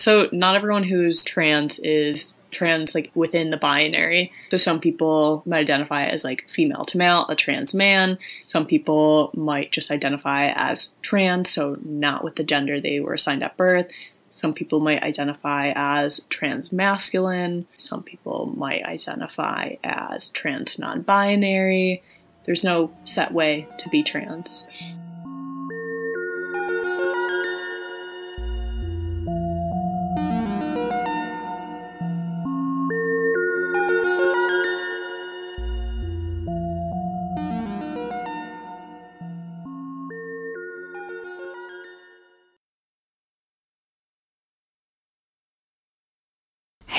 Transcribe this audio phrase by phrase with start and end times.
[0.00, 4.32] So, not everyone who's trans is trans like within the binary.
[4.50, 8.16] So some people might identify as like female to male, a trans man.
[8.40, 13.42] Some people might just identify as trans, so not with the gender they were assigned
[13.42, 13.88] at birth.
[14.30, 17.66] Some people might identify as trans masculine.
[17.76, 22.02] Some people might identify as trans non binary.
[22.46, 24.66] There's no set way to be trans.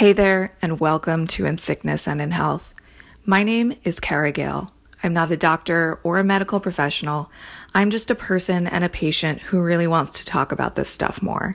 [0.01, 2.73] Hey there, and welcome to In Sickness and in Health.
[3.23, 4.73] My name is Kara Gale.
[5.03, 7.29] I'm not a doctor or a medical professional.
[7.75, 11.21] I'm just a person and a patient who really wants to talk about this stuff
[11.21, 11.53] more.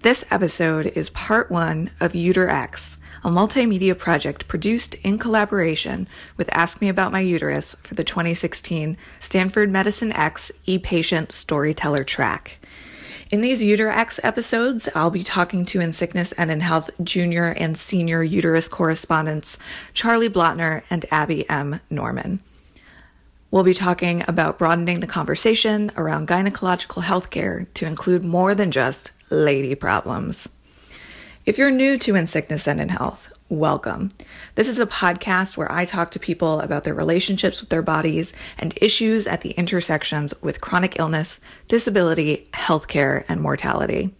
[0.00, 6.82] This episode is part one of UterX, a multimedia project produced in collaboration with Ask
[6.82, 12.58] Me About My Uterus for the 2016 Stanford Medicine X e-patient storyteller track.
[13.28, 17.76] In these UterX episodes, I'll be talking to In Sickness and in Health junior and
[17.76, 19.58] senior uterus correspondents
[19.94, 21.80] Charlie Blotner and Abby M.
[21.90, 22.38] Norman.
[23.50, 29.10] We'll be talking about broadening the conversation around gynecological healthcare to include more than just
[29.28, 30.48] lady problems.
[31.44, 34.10] If you're new to In Sickness and in Health, welcome.
[34.56, 38.32] This is a podcast where I talk to people about their relationships with their bodies
[38.58, 44.12] and issues at the intersections with chronic illness, disability, healthcare, and mortality.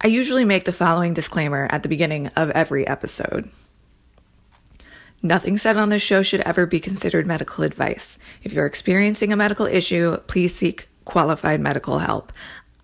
[0.00, 3.50] I usually make the following disclaimer at the beginning of every episode.
[5.22, 8.18] Nothing said on this show should ever be considered medical advice.
[8.44, 12.32] If you're experiencing a medical issue, please seek qualified medical help.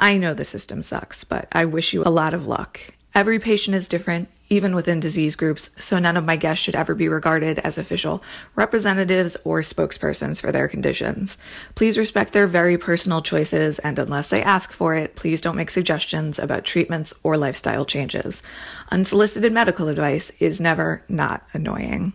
[0.00, 2.80] I know the system sucks, but I wish you a lot of luck.
[3.14, 6.95] Every patient is different, even within disease groups, so none of my guests should ever
[6.95, 8.22] be regarded as official
[8.55, 11.39] representatives or spokespersons for their conditions.
[11.74, 15.70] Please respect their very personal choices, and unless they ask for it, please don't make
[15.70, 18.42] suggestions about treatments or lifestyle changes.
[18.91, 22.12] Unsolicited medical advice is never not annoying.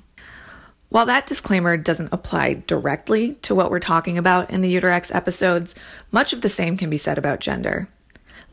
[0.89, 5.73] While that disclaimer doesn't apply directly to what we're talking about in the UterX episodes,
[6.11, 7.89] much of the same can be said about gender.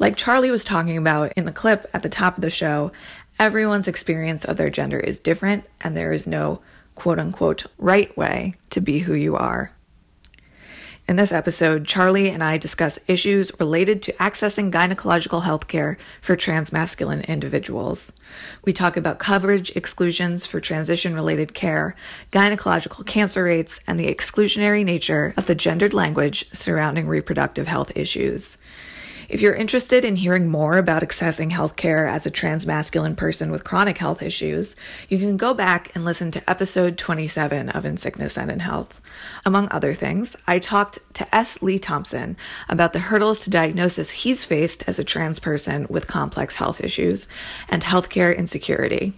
[0.01, 2.91] Like Charlie was talking about in the clip at the top of the show,
[3.39, 6.61] everyone's experience of their gender is different, and there is no
[6.95, 9.73] quote unquote right way to be who you are.
[11.07, 16.35] In this episode, Charlie and I discuss issues related to accessing gynecological health care for
[16.35, 18.11] transmasculine individuals.
[18.65, 21.95] We talk about coverage exclusions for transition related care,
[22.33, 28.57] gynecological cancer rates, and the exclusionary nature of the gendered language surrounding reproductive health issues.
[29.29, 33.97] If you're interested in hearing more about accessing healthcare as a transmasculine person with chronic
[33.97, 34.77] health issues,
[35.09, 39.01] you can go back and listen to episode 27 of In Sickness and in Health.
[39.47, 41.63] Among other things, I talked to S.
[41.63, 42.37] Lee Thompson
[42.69, 47.27] about the hurdles to diagnosis he's faced as a trans person with complex health issues
[47.69, 49.15] and healthcare insecurity.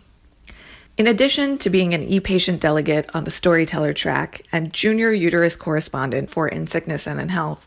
[0.96, 5.56] In addition to being an e patient delegate on the storyteller track and junior uterus
[5.56, 7.66] correspondent for In Sickness and in Health,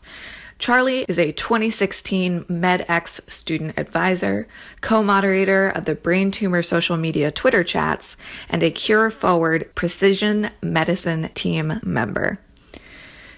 [0.60, 4.46] Charlie is a 2016 MedX student advisor,
[4.82, 10.50] co moderator of the Brain Tumor social media Twitter chats, and a Cure Forward precision
[10.60, 12.40] medicine team member.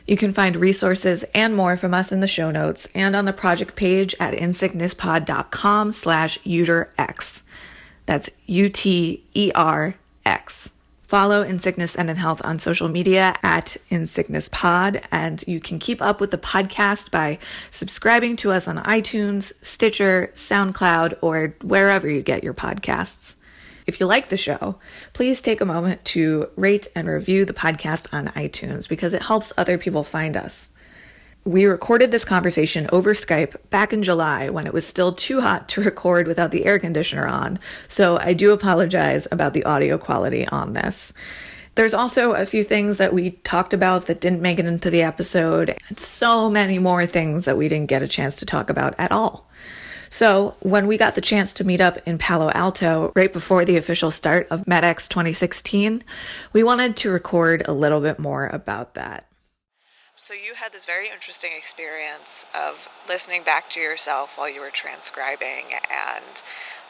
[0.05, 3.33] You can find resources and more from us in the show notes and on the
[3.33, 7.43] project page at insicknesspod.com slash uterx.
[8.05, 9.23] That's U-T-E-R-X.
[11.13, 15.61] Follow In Sickness and in Health on social media at In Sickness Pod, and you
[15.61, 17.39] can keep up with the podcast by
[17.71, 23.35] subscribing to us on iTunes, Stitcher, SoundCloud, or wherever you get your podcasts.
[23.87, 24.79] If you like the show,
[25.13, 29.53] please take a moment to rate and review the podcast on iTunes because it helps
[29.59, 30.71] other people find us.
[31.45, 35.69] We recorded this conversation over Skype back in July when it was still too hot
[35.71, 37.59] to record without the air conditioner on,
[37.89, 41.13] so I do apologize about the audio quality on this.
[41.75, 45.03] There's also a few things that we talked about that didn't make it into the
[45.03, 48.95] episode, and so many more things that we didn't get a chance to talk about
[48.99, 49.49] at all.
[50.11, 53.79] So, when we got the chance to meet up in Palo Alto right before the
[53.79, 56.05] official start of MedX 2016,
[56.53, 59.27] we wanted to record a little bit more about that.
[60.25, 64.71] So you had this very interesting experience of listening back to yourself while you were
[64.71, 66.45] transcribing, and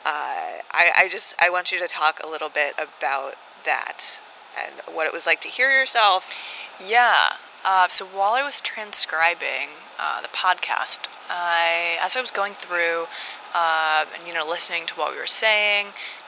[0.05, 4.21] uh, I, I just I want you to talk a little bit about that
[4.55, 6.31] and what it was like to hear yourself.
[6.79, 7.31] Yeah.
[7.65, 13.07] Uh, so while I was transcribing uh, the podcast, I, as I was going through
[13.55, 15.87] uh, and you know listening to what we were saying,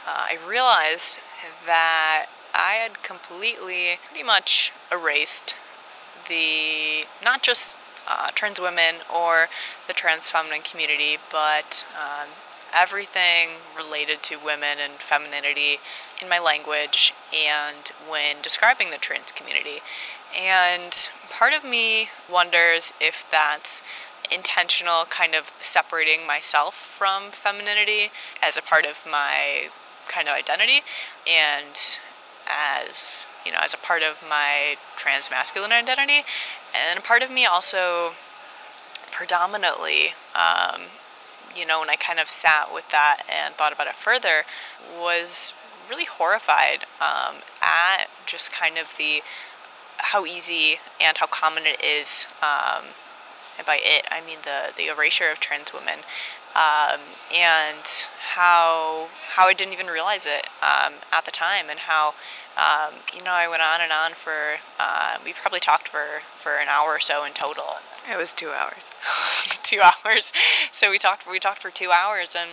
[0.08, 1.18] uh, I realized
[1.66, 5.54] that I had completely, pretty much erased
[6.28, 7.76] the not just
[8.08, 9.48] uh, trans women or
[9.86, 12.28] the trans feminine community, but um,
[12.74, 15.78] everything related to women and femininity
[16.20, 19.80] in my language and when describing the trans community.
[20.38, 23.82] And part of me wonders if that's
[24.32, 28.10] intentional kind of separating myself from femininity
[28.42, 29.68] as a part of my
[30.08, 30.80] kind of identity
[31.26, 31.98] and
[32.48, 36.22] as you know as a part of my trans masculine identity.
[36.74, 38.14] And a part of me also
[39.12, 40.88] predominantly um,
[41.56, 44.42] you know when i kind of sat with that and thought about it further
[44.98, 45.52] was
[45.88, 49.22] really horrified um, at just kind of the
[49.98, 52.86] how easy and how common it is um,
[53.56, 56.00] and by it I mean the the erasure of trans women
[56.54, 57.00] um,
[57.34, 57.84] and
[58.34, 62.14] how how I didn't even realize it um, at the time, and how
[62.56, 66.56] um, you know I went on and on for uh, we probably talked for for
[66.56, 67.76] an hour or so in total.
[68.10, 68.90] It was two hours.
[69.62, 70.32] two hours.
[70.72, 71.28] So we talked.
[71.28, 72.50] We talked for two hours, and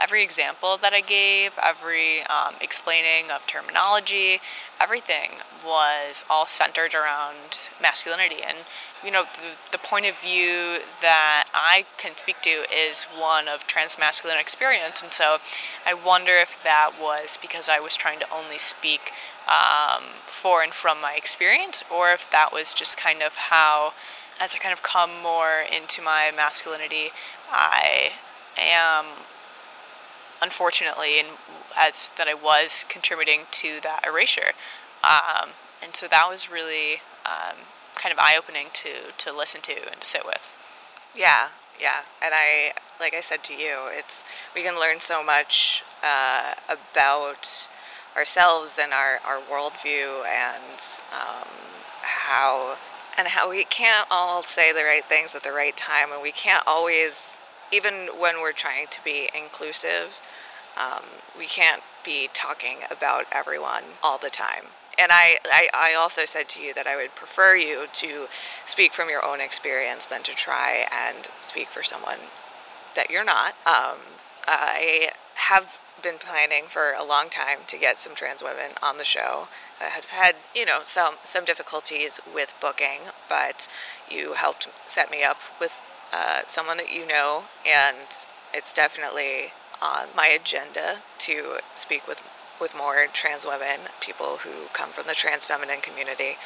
[0.00, 4.40] every example that I gave, every um, explaining of terminology,
[4.80, 8.42] everything was all centered around masculinity.
[8.46, 8.58] And
[9.04, 13.66] you know, the, the point of view that I can speak to is one of
[13.66, 15.02] transmasculine experience.
[15.02, 15.38] And so,
[15.86, 19.12] I wonder if that was because I was trying to only speak
[19.48, 23.92] um, for and from my experience, or if that was just kind of how
[24.40, 27.10] as I kind of come more into my masculinity,
[27.50, 28.12] I
[28.58, 29.06] am
[30.42, 31.28] unfortunately, and
[31.78, 34.52] as that I was contributing to that erasure,
[35.04, 35.50] um,
[35.82, 37.56] and so that was really um,
[37.94, 40.48] kind of eye opening to to listen to and to sit with.
[41.14, 41.48] Yeah,
[41.80, 44.24] yeah, and I like I said to you, it's
[44.54, 47.68] we can learn so much uh, about
[48.16, 50.80] ourselves and our our worldview and
[51.12, 51.48] um,
[52.02, 52.76] how
[53.16, 56.32] and how we can't all say the right things at the right time, and we
[56.32, 57.36] can't always,
[57.70, 60.18] even when we're trying to be inclusive,
[60.76, 61.04] um,
[61.36, 64.66] we can't be talking about everyone all the time.
[65.02, 68.28] And I, I, I also said to you that I would prefer you to
[68.64, 72.18] speak from your own experience than to try and speak for someone
[72.94, 73.54] that you're not.
[73.66, 73.98] Um,
[74.46, 79.04] I have been planning for a long time to get some trans women on the
[79.04, 79.48] show.
[79.80, 83.66] I have had, you know, some some difficulties with booking, but
[84.08, 85.80] you helped set me up with
[86.12, 92.22] uh, someone that you know, and it's definitely on my agenda to speak with
[92.62, 96.36] with more trans women, people who come from the trans feminine community.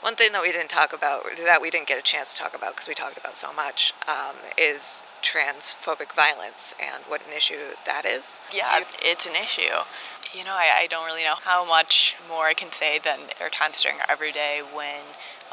[0.00, 2.54] One thing that we didn't talk about, that we didn't get a chance to talk
[2.56, 7.74] about because we talked about so much, um, is transphobic violence and what an issue
[7.84, 8.40] that is.
[8.54, 9.84] Yeah, it's an issue.
[10.32, 13.48] You know, I, I don't really know how much more I can say than there
[13.48, 15.02] are times during every day when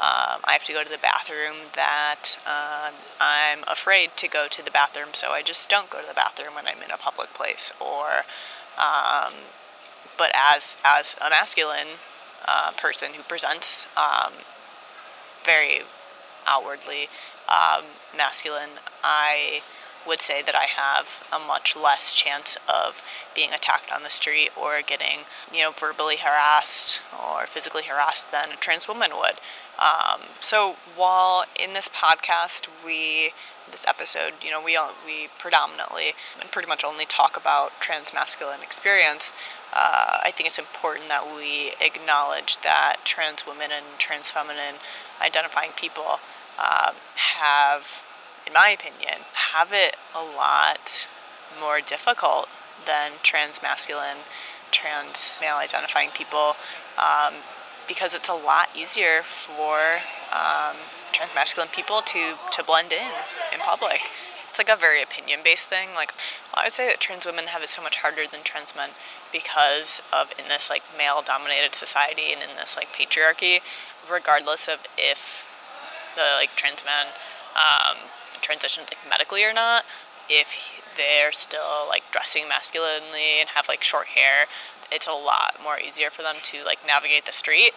[0.00, 4.64] um, I have to go to the bathroom that um, I'm afraid to go to
[4.64, 7.34] the bathroom, so I just don't go to the bathroom when I'm in a public
[7.34, 7.72] place.
[7.80, 8.22] Or,
[8.78, 9.34] um,
[10.18, 11.96] but as as a masculine
[12.46, 14.32] uh, person who presents um,
[15.44, 15.80] very
[16.46, 17.08] outwardly
[17.48, 17.84] um,
[18.16, 18.70] masculine,
[19.02, 19.62] I
[20.06, 23.02] would say that I have a much less chance of
[23.34, 25.20] being attacked on the street or getting,
[25.52, 29.38] you know, verbally harassed or physically harassed than a trans woman would.
[29.78, 33.32] Um, so while in this podcast we
[33.70, 38.62] this episode, you know, we we predominantly and pretty much only talk about trans masculine
[38.62, 39.34] experience
[39.72, 44.80] uh, I think it's important that we acknowledge that trans women and trans feminine
[45.20, 46.20] identifying people
[46.58, 46.94] um,
[47.36, 48.02] have,
[48.48, 51.06] in my opinion, have it a lot
[51.60, 52.48] more difficult
[52.86, 54.24] than trans masculine,
[54.70, 56.56] trans male identifying people
[56.96, 57.34] um,
[57.86, 60.00] because it's a lot easier for
[60.32, 60.76] um,
[61.12, 63.12] trans masculine people to, to blend in
[63.52, 64.00] in public.
[64.48, 65.90] It's like a very opinion based thing.
[65.94, 66.14] Like,
[66.54, 68.90] I would say that trans women have it so much harder than trans men
[69.30, 73.60] because of in this like male dominated society and in this like patriarchy,
[74.10, 75.44] regardless of if
[76.16, 77.12] the like trans men
[77.54, 78.08] um,
[78.48, 79.84] transition like medically or not,
[80.30, 80.48] if
[80.96, 84.48] they're still like dressing masculinely and have like short hair,
[84.90, 87.72] it's a lot more easier for them to like navigate the street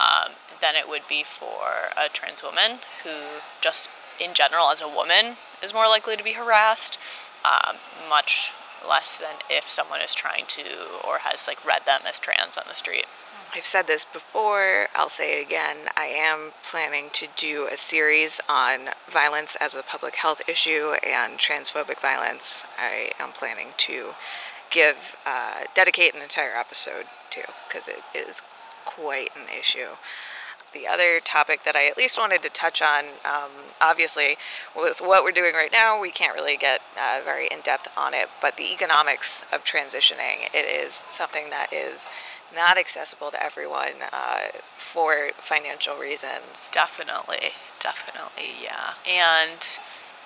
[0.00, 4.88] um, than it would be for a trans woman who just in general as a
[4.88, 6.96] woman is more likely to be harassed
[7.44, 7.76] um,
[8.08, 8.50] much
[8.86, 10.64] less than if someone is trying to
[11.06, 13.06] or has like read them as trans on the street.
[13.56, 15.76] I've said this before, I'll say it again.
[15.96, 21.38] I am planning to do a series on violence as a public health issue and
[21.38, 22.64] transphobic violence.
[22.76, 24.14] I am planning to
[24.70, 28.42] give, uh, dedicate an entire episode to, because it is
[28.84, 29.94] quite an issue
[30.74, 34.36] the other topic that I at least wanted to touch on, um, obviously,
[34.76, 38.12] with what we're doing right now, we can't really get uh, very in depth on
[38.12, 42.08] it, but the economics of transitioning, it is something that is
[42.54, 46.68] not accessible to everyone uh, for financial reasons.
[46.72, 48.94] Definitely, definitely, yeah.
[49.06, 49.78] And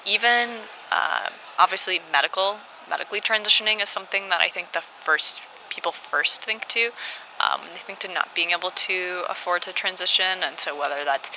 [0.06, 0.60] even
[0.92, 2.58] uh, obviously, medical
[2.88, 6.90] medically transitioning is something that I think the first people first think to.
[7.38, 11.30] Um, they think to not being able to afford to transition, and so whether that's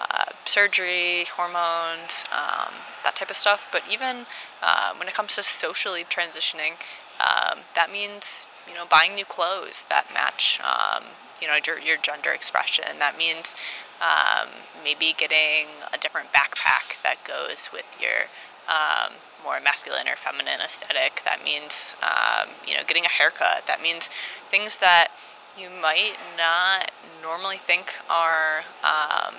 [0.00, 2.74] uh, surgery, hormones, um,
[3.04, 3.68] that type of stuff.
[3.70, 4.26] But even
[4.62, 6.72] uh, when it comes to socially transitioning,
[7.20, 11.04] um, that means you know buying new clothes that match um,
[11.40, 12.98] you know your, your gender expression.
[12.98, 13.54] That means
[14.00, 14.48] um,
[14.82, 18.28] maybe getting a different backpack that goes with your
[18.68, 21.22] um, more masculine or feminine aesthetic.
[21.24, 23.66] That means um, you know getting a haircut.
[23.66, 24.08] That means
[24.48, 25.08] things that
[25.58, 26.90] you might not
[27.22, 29.36] normally think are um,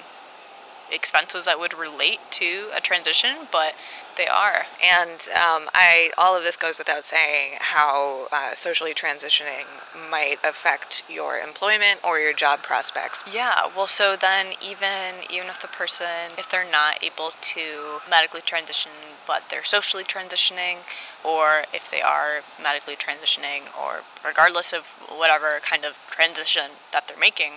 [0.92, 3.76] expenses that would relate to a transition, but
[4.18, 4.66] they are.
[4.82, 9.66] And um, I, all of this goes without saying how uh, socially transitioning
[10.10, 13.24] might affect your employment or your job prospects.
[13.32, 13.70] Yeah.
[13.76, 18.92] Well, so then even even if the person, if they're not able to medically transition,
[19.28, 20.78] but they're socially transitioning,
[21.24, 27.20] or if they are medically transitioning, or regardless of whatever kind of transition that they're
[27.20, 27.54] making,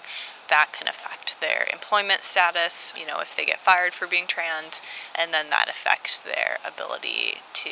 [0.49, 4.83] that can affect their employment status, you know, if they get fired for being trans,
[5.14, 7.71] and then that affects their ability to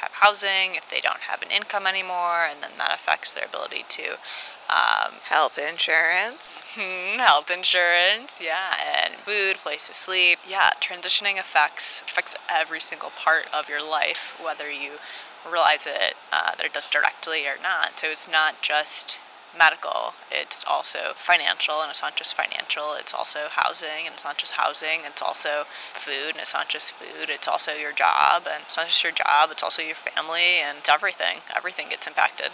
[0.00, 3.84] have housing if they don't have an income anymore, and then that affects their ability
[3.88, 4.18] to
[4.68, 6.62] um, health insurance.
[6.74, 10.38] Hmm, health insurance, yeah, and food, place to sleep.
[10.48, 14.98] Yeah, transitioning affects affects every single part of your life, whether you
[15.50, 17.98] realize it uh, that it does directly or not.
[17.98, 19.18] So it's not just
[19.56, 24.38] medical, it's also financial, and it's not just financial, it's also housing, and it's not
[24.38, 25.64] just housing, it's also
[25.94, 29.12] food, and it's not just food, it's also your job, and it's not just your
[29.12, 31.38] job, it's also your family, and it's everything.
[31.54, 32.50] Everything gets impacted.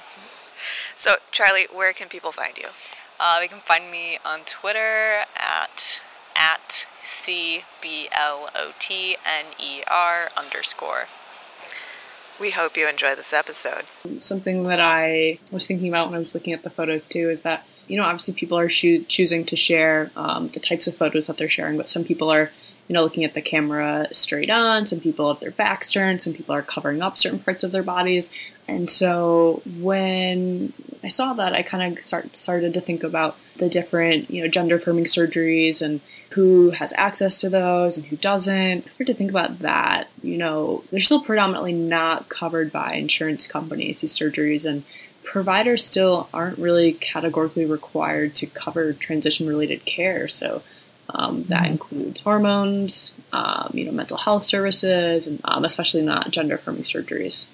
[0.97, 2.69] So, Charlie, where can people find you?
[3.19, 6.01] Uh, they can find me on Twitter at
[6.37, 11.07] at C B L O T N E R underscore.
[12.41, 13.85] We hope you enjoy this episode.
[14.19, 17.43] Something that I was thinking about when I was looking at the photos too is
[17.43, 21.29] that, you know, obviously people are cho- choosing to share um, the types of photos
[21.29, 22.51] that they're sharing, but some people are,
[22.89, 26.35] you know, looking at the camera straight on, some people have their backs turned, some
[26.35, 28.31] people are covering up certain parts of their bodies.
[28.67, 30.73] And so when
[31.05, 34.49] I saw that, I kind of start, started to think about the different, you know,
[34.49, 38.87] gender affirming surgeries and who has access to those and who doesn't.
[38.97, 40.09] Hard to think about that.
[40.23, 44.85] You know, they're still predominantly not covered by insurance companies, these surgeries, and
[45.23, 50.27] providers still aren't really categorically required to cover transition related care.
[50.29, 50.63] So
[51.11, 51.73] um, that mm-hmm.
[51.73, 57.47] includes hormones, um, you know, mental health services, and um, especially not gender affirming surgeries.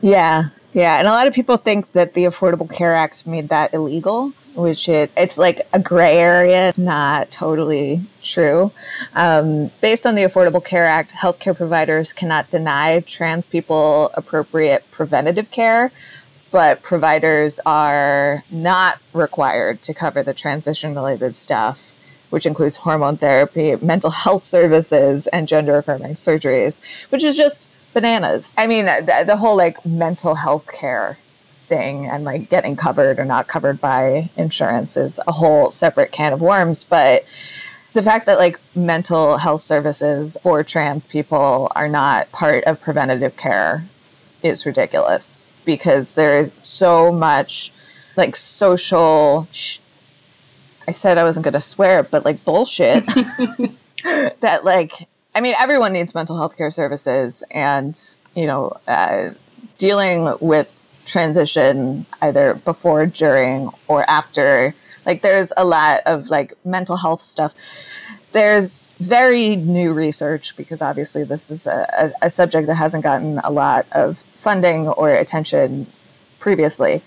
[0.00, 3.74] Yeah, yeah, and a lot of people think that the Affordable Care Act made that
[3.74, 8.70] illegal, which it it's like a gray area, not totally true.
[9.14, 15.50] Um, based on the Affordable Care Act, healthcare providers cannot deny trans people appropriate preventative
[15.50, 15.90] care,
[16.52, 21.96] but providers are not required to cover the transition related stuff.
[22.30, 28.54] Which includes hormone therapy, mental health services, and gender affirming surgeries, which is just bananas.
[28.58, 31.18] I mean, the, the whole like mental health care
[31.68, 36.32] thing and like getting covered or not covered by insurance is a whole separate can
[36.32, 36.84] of worms.
[36.84, 37.24] But
[37.92, 43.36] the fact that like mental health services for trans people are not part of preventative
[43.36, 43.86] care
[44.42, 47.72] is ridiculous because there is so much
[48.16, 49.48] like social.
[49.52, 49.78] Sh-
[50.86, 53.04] I said I wasn't going to swear, but like bullshit
[54.40, 57.98] that like I mean, everyone needs mental health care services, and
[58.34, 59.30] you know, uh,
[59.78, 60.72] dealing with
[61.04, 64.74] transition either before, during, or after.
[65.06, 67.54] Like, there's a lot of like mental health stuff.
[68.32, 73.40] There's very new research because obviously this is a, a, a subject that hasn't gotten
[73.40, 75.88] a lot of funding or attention
[76.38, 77.02] previously.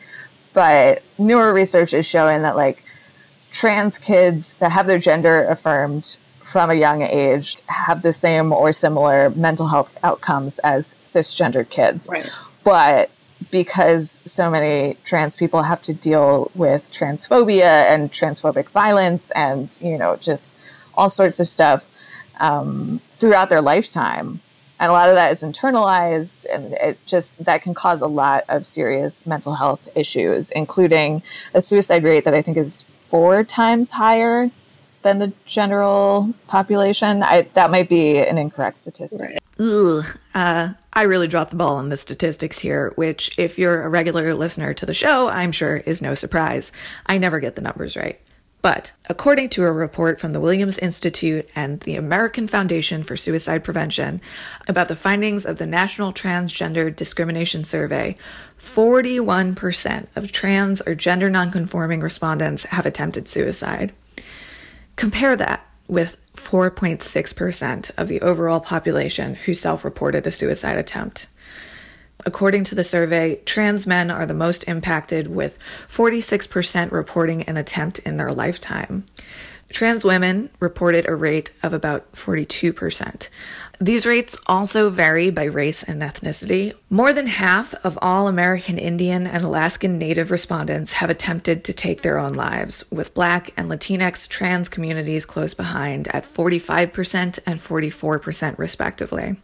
[0.54, 2.84] But newer research is showing that like
[3.52, 8.74] trans kids that have their gender affirmed from a young age have the same or
[8.74, 12.10] similar mental health outcomes as cisgender kids.
[12.12, 12.30] Right.
[12.64, 13.12] But
[13.52, 19.98] because so many trans people have to deal with transphobia and transphobic violence and, you
[19.98, 20.56] know, just
[20.96, 21.88] all sorts of stuff
[22.40, 24.42] um, throughout their lifetime.
[24.80, 28.44] And a lot of that is internalized, and it just that can cause a lot
[28.50, 31.24] of serious mental health issues, including
[31.54, 34.50] a suicide rate that I think is four times higher
[35.04, 37.24] than the general population.
[37.24, 39.22] I, that might be an incorrect statistic.
[39.22, 39.40] Right.
[39.60, 40.06] Ugh.
[40.34, 44.34] Uh, I really dropped the ball on the statistics here, which, if you're a regular
[44.34, 46.72] listener to the show, I'm sure is no surprise.
[47.06, 48.20] I never get the numbers right.
[48.64, 53.62] But according to a report from the Williams Institute and the American Foundation for Suicide
[53.62, 54.22] Prevention
[54.70, 58.16] about the findings of the National Transgender Discrimination Survey,
[58.58, 63.92] 41% of trans or gender nonconforming respondents have attempted suicide.
[64.96, 71.28] Compare that with 4.6% of the overall population who self reported a suicide attempt.
[72.26, 75.60] According to the survey, trans men are the most impacted, with
[75.90, 79.06] 46% reporting an attempt in their lifetime.
[79.70, 83.28] Trans women reported a rate of about 42%.
[83.82, 86.74] These rates also vary by race and ethnicity.
[86.90, 92.02] More than half of all American Indian and Alaskan Native respondents have attempted to take
[92.02, 98.58] their own lives, with Black and Latinx trans communities close behind at 45% and 44%,
[98.58, 99.36] respectively.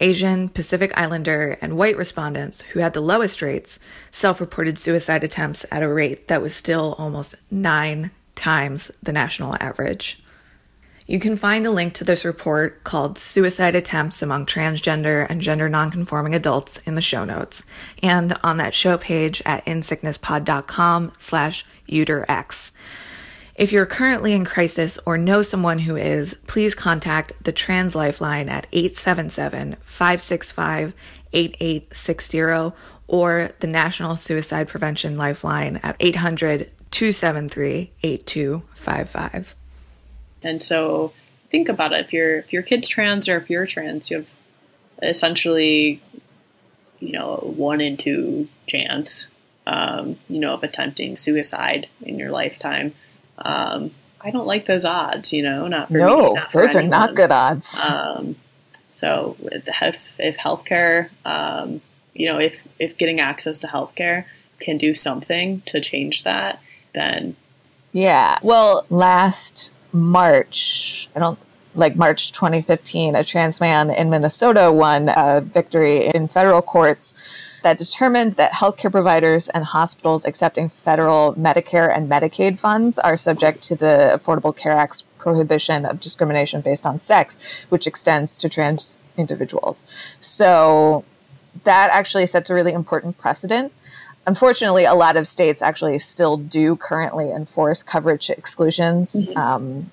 [0.00, 3.78] Asian, Pacific Islander, and white respondents who had the lowest rates
[4.10, 9.56] self reported suicide attempts at a rate that was still almost nine times the national
[9.60, 10.23] average.
[11.06, 15.68] You can find a link to this report called Suicide Attempts Among Transgender and Gender
[15.68, 17.62] Nonconforming Adults in the show notes
[18.02, 22.72] and on that show page at insicknesspod.com slash uterx.
[23.54, 28.48] If you're currently in crisis or know someone who is, please contact the Trans Lifeline
[28.48, 30.94] at 877 565
[31.34, 32.72] 8860
[33.06, 39.54] or the National Suicide Prevention Lifeline at 800 273 8255.
[40.44, 41.12] And so
[41.50, 42.04] think about it.
[42.04, 44.28] If your if your kid's trans or if you're trans, you have
[45.02, 46.00] essentially,
[47.00, 49.30] you know, one in two chance,
[49.66, 52.94] um, you know, of attempting suicide in your lifetime.
[53.38, 53.90] Um,
[54.20, 57.14] I don't like those odds, you know, not for no, me, not those are not
[57.14, 57.78] good odds.
[57.80, 58.36] Um,
[58.88, 61.82] so if, if healthcare, um,
[62.14, 64.24] you know, if, if getting access to healthcare
[64.60, 66.60] can do something to change that,
[66.94, 67.36] then.
[67.92, 68.38] Yeah.
[68.42, 71.38] Well, last March, I don't
[71.76, 77.14] like March 2015, a trans man in Minnesota won a victory in federal courts
[77.62, 83.62] that determined that healthcare providers and hospitals accepting federal Medicare and Medicaid funds are subject
[83.62, 89.00] to the Affordable Care Act's prohibition of discrimination based on sex, which extends to trans
[89.16, 89.86] individuals.
[90.20, 91.04] So
[91.62, 93.72] that actually sets a really important precedent.
[94.26, 99.24] Unfortunately, a lot of states actually still do currently enforce coverage exclusions.
[99.24, 99.38] Mm-hmm.
[99.38, 99.84] Um,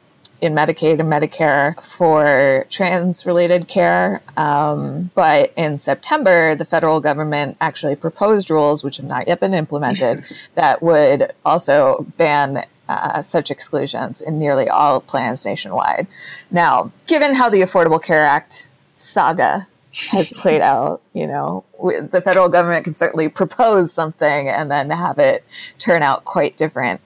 [0.41, 4.21] in Medicaid and Medicare for trans related care.
[4.35, 9.53] Um, but in September, the federal government actually proposed rules, which have not yet been
[9.53, 10.23] implemented,
[10.55, 16.07] that would also ban uh, such exclusions in nearly all plans nationwide.
[16.49, 19.67] Now, given how the Affordable Care Act saga
[20.11, 25.19] has played out, you know, the federal government can certainly propose something and then have
[25.19, 25.43] it
[25.79, 27.01] turn out quite different.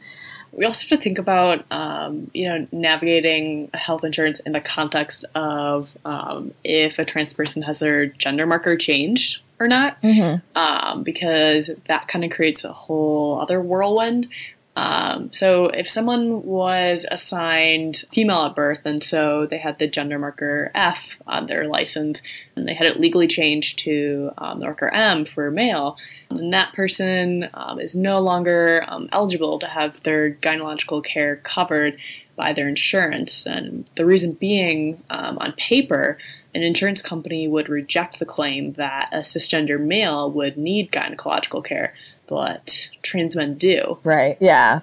[0.52, 5.26] We also have to think about um, you know navigating health insurance in the context
[5.36, 10.40] of um, if a trans person has their gender marker changed or not, mm-hmm.
[10.58, 14.28] um, because that kind of creates a whole other whirlwind
[14.76, 20.20] um, so if someone was assigned female at birth and so they had the gender
[20.20, 22.22] marker F on their license
[22.56, 25.98] and they had it legally changed to um, the marker M for male,
[26.30, 31.98] then that person um, is no longer um, eligible to have their gynecological care covered
[32.36, 33.46] by their insurance.
[33.46, 36.18] And the reason being, um, on paper,
[36.54, 41.94] an insurance company would reject the claim that a cisgender male would need gynecological care
[42.28, 44.00] but trans men do.
[44.04, 44.38] Right.
[44.40, 44.82] Yeah.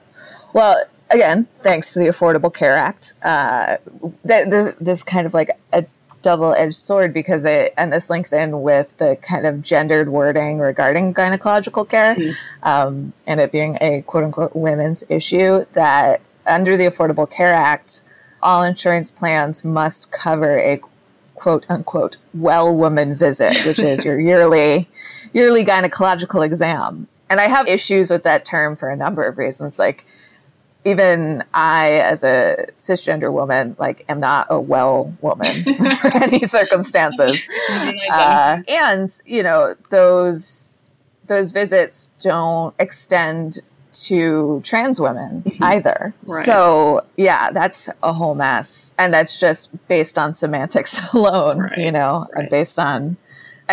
[0.53, 3.77] Well, again, thanks to the Affordable Care Act, uh,
[4.27, 5.87] th- this, this kind of like a
[6.23, 11.13] double-edged sword because it and this links in with the kind of gendered wording regarding
[11.13, 12.69] gynecological care mm-hmm.
[12.69, 18.03] um, and it being a quote-unquote women's issue that under the affordable care act
[18.41, 20.81] all insurance plans must cover a
[21.35, 24.89] quote unquote well woman visit which is your yearly
[25.33, 29.79] yearly gynecological exam and I have issues with that term for a number of reasons.
[29.79, 30.05] Like,
[30.85, 37.40] even I, as a cisgender woman, like, am not a well woman under any circumstances.
[38.12, 40.75] Uh, and, you know, those
[41.27, 43.61] those visits don't extend
[43.92, 45.64] to trans women mm-hmm.
[45.64, 46.14] either.
[46.29, 46.45] Right.
[46.45, 48.92] So, yeah, that's a whole mess.
[48.99, 51.79] And that's just based on semantics alone, right.
[51.79, 52.51] you know, right.
[52.51, 53.16] based on,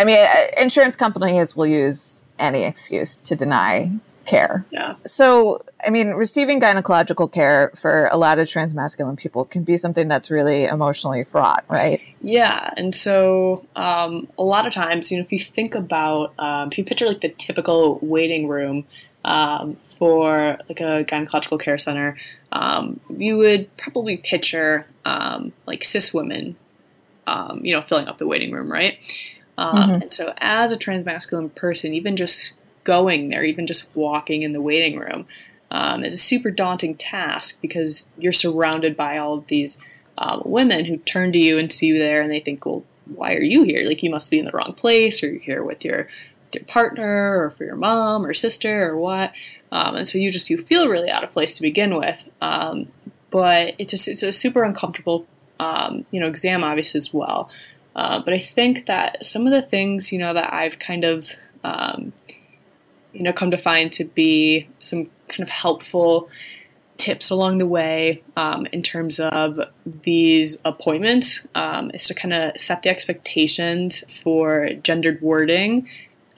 [0.00, 3.92] I mean, uh, insurance companies will use any excuse to deny
[4.24, 4.64] care.
[4.70, 4.94] Yeah.
[5.04, 10.08] So, I mean, receiving gynecological care for a lot of transmasculine people can be something
[10.08, 12.00] that's really emotionally fraught, right?
[12.22, 12.70] Yeah.
[12.78, 16.78] And so, um, a lot of times, you know, if you think about, um, if
[16.78, 18.86] you picture like the typical waiting room
[19.26, 22.16] um, for like a gynecological care center,
[22.52, 26.56] um, you would probably picture um, like cis women,
[27.26, 28.98] um, you know, filling up the waiting room, right?
[29.60, 30.02] Mm-hmm.
[30.02, 34.60] And so, as a transmasculine person, even just going there, even just walking in the
[34.60, 35.26] waiting room,
[35.70, 39.78] um, is a super daunting task because you're surrounded by all of these
[40.18, 43.34] um, women who turn to you and see you there and they think, well, why
[43.34, 43.86] are you here?
[43.86, 46.08] Like, you must be in the wrong place, or you're here with your,
[46.44, 49.32] with your partner, or for your mom or sister, or what.
[49.72, 52.28] Um, and so you just you feel really out of place to begin with.
[52.40, 52.88] Um,
[53.30, 55.26] but it's a, it's a super uncomfortable,
[55.60, 57.50] um, you know, exam obviously as well.
[57.96, 61.28] Uh, but I think that some of the things you know that I've kind of
[61.64, 62.12] um,
[63.12, 66.28] you know, come to find to be some kind of helpful
[66.96, 69.58] tips along the way um, in terms of
[70.02, 75.88] these appointments um, is to kind of set the expectations for gendered wording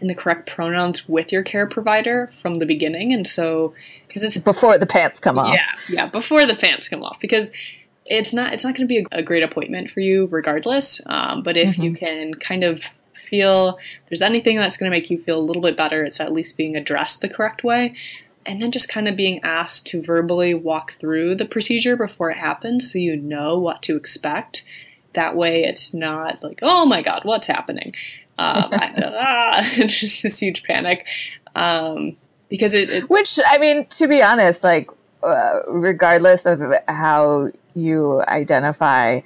[0.01, 3.13] and the correct pronouns with your care provider from the beginning.
[3.13, 3.75] And so,
[4.07, 5.55] because it's before the pants come off.
[5.55, 7.51] Yeah, yeah, before the pants come off, because
[8.07, 11.01] it's not it's not going to be a, a, great appointment for you regardless.
[11.07, 11.83] Um, but if mm-hmm.
[11.83, 12.83] you can kind of
[13.15, 16.33] feel there's anything that's going to make you feel a little bit better, it's at
[16.33, 17.95] least being addressed the correct way.
[18.45, 22.39] And then just kind of being asked to verbally walk through the procedure before it
[22.39, 24.65] happens so you know what to expect.
[25.15, 27.95] That way it's not like, oh my God, what's happening?
[28.39, 31.07] Um, I, ah, it's just this huge panic.
[31.55, 32.17] Um,
[32.49, 34.91] because it, it, Which, I mean, to be honest, like,
[35.23, 39.21] uh, regardless of how you identify,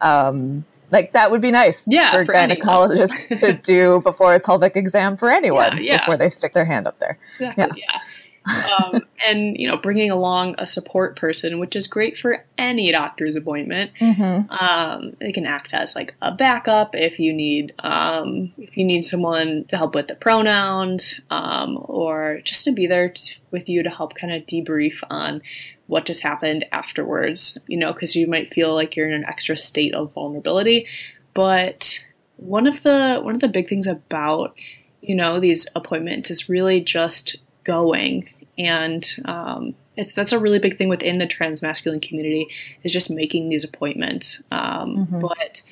[0.00, 4.76] um, like that would be nice yeah, for, for gynecologists to do before a pelvic
[4.76, 5.98] exam for anyone yeah, yeah.
[5.98, 7.18] before they stick their hand up there.
[7.40, 8.00] Exactly, yeah.
[8.46, 13.36] Um, and you know bringing along a support person which is great for any doctor's
[13.36, 14.50] appointment mm-hmm.
[14.52, 19.02] um, they can act as like a backup if you need um, if you need
[19.02, 23.82] someone to help with the pronouns um, or just to be there t- with you
[23.82, 25.40] to help kind of debrief on
[25.86, 29.56] what just happened afterwards, you know, because you might feel like you're in an extra
[29.56, 30.86] state of vulnerability.
[31.34, 32.04] But
[32.36, 34.58] one of the one of the big things about
[35.02, 40.76] you know these appointments is really just going and um, it's that's a really big
[40.76, 42.46] thing within the trans masculine community
[42.82, 45.20] is just making these appointments um, mm-hmm.
[45.20, 45.62] but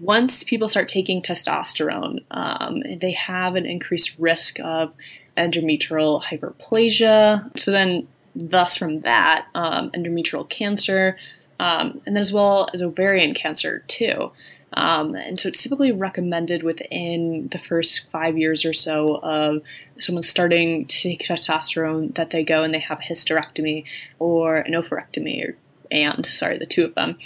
[0.00, 4.92] once people start taking testosterone um, they have an increased risk of
[5.36, 11.16] endometrial hyperplasia so then thus from that, um, endometrial cancer,
[11.58, 14.30] um, and then as well as ovarian cancer too.
[14.72, 19.62] Um, and so it's typically recommended within the first five years or so of
[19.98, 23.84] someone starting to take testosterone that they go and they have a hysterectomy
[24.18, 25.56] or an oophorectomy, or,
[25.90, 27.16] and sorry, the two of them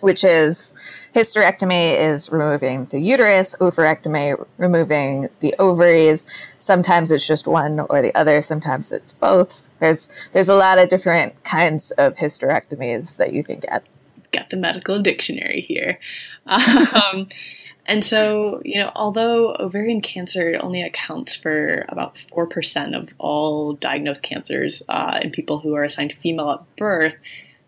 [0.00, 0.74] which is
[1.14, 6.26] hysterectomy is removing the uterus, oophorectomy removing the ovaries.
[6.56, 8.40] Sometimes it's just one or the other.
[8.40, 9.68] Sometimes it's both.
[9.80, 13.84] There's there's a lot of different kinds of hysterectomies that you can get.
[14.32, 15.98] Got the medical dictionary here.
[16.46, 17.28] Um,
[17.86, 24.22] and so, you know, although ovarian cancer only accounts for about 4% of all diagnosed
[24.22, 27.14] cancers uh, in people who are assigned female at birth,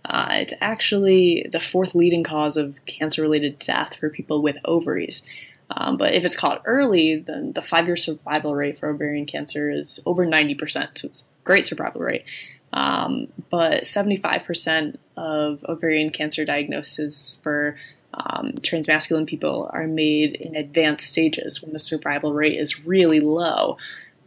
[0.05, 5.27] uh, it's actually the fourth leading cause of cancer related death for people with ovaries.
[5.71, 9.71] Um, but if it's caught early, then the five year survival rate for ovarian cancer
[9.71, 10.99] is over 90%.
[10.99, 12.25] So it's great survival rate.
[12.73, 17.77] Um, but 75% of ovarian cancer diagnoses for
[18.15, 23.77] um, transmasculine people are made in advanced stages when the survival rate is really low.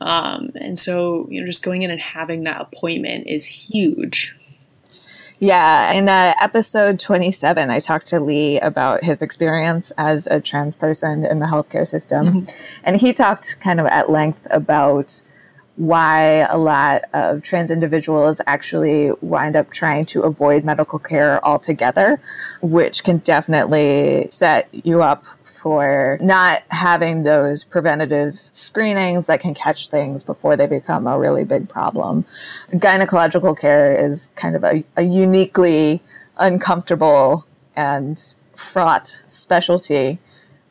[0.01, 4.35] Um, and so, you know, just going in and having that appointment is huge.
[5.39, 5.91] Yeah.
[5.91, 11.25] In uh, episode 27, I talked to Lee about his experience as a trans person
[11.25, 12.27] in the healthcare system.
[12.27, 12.79] Mm-hmm.
[12.83, 15.23] And he talked kind of at length about
[15.75, 22.21] why a lot of trans individuals actually wind up trying to avoid medical care altogether,
[22.61, 29.87] which can definitely set you up for not having those preventative screenings that can catch
[29.87, 32.25] things before they become a really big problem.
[32.71, 36.01] Gynecological care is kind of a, a uniquely
[36.37, 40.19] uncomfortable and fraught specialty.